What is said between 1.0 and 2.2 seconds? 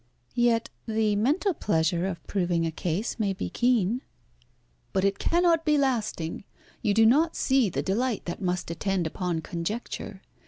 mental pleasure